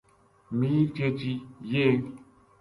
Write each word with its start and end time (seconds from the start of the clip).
میر 0.57 0.87
چیچی 0.95 1.31
یہ 1.71 1.85